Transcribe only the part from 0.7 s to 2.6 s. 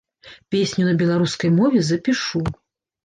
на беларускай мове запішу.